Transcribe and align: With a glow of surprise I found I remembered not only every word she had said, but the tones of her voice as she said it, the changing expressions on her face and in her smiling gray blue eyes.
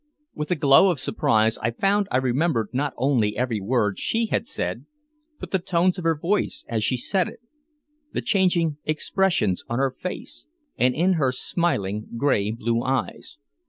With 0.33 0.49
a 0.49 0.55
glow 0.55 0.89
of 0.89 0.99
surprise 0.99 1.59
I 1.59 1.69
found 1.69 2.07
I 2.09 2.17
remembered 2.17 2.69
not 2.73 2.95
only 2.97 3.37
every 3.37 3.59
word 3.61 3.99
she 3.99 4.25
had 4.25 4.47
said, 4.47 4.87
but 5.39 5.51
the 5.51 5.59
tones 5.59 5.99
of 5.99 6.03
her 6.05 6.17
voice 6.17 6.65
as 6.67 6.83
she 6.83 6.97
said 6.97 7.27
it, 7.27 7.39
the 8.11 8.21
changing 8.23 8.77
expressions 8.83 9.63
on 9.69 9.77
her 9.77 9.91
face 9.91 10.47
and 10.75 10.95
in 10.95 11.13
her 11.21 11.31
smiling 11.31 12.07
gray 12.17 12.49
blue 12.49 12.81
eyes. 12.81 13.37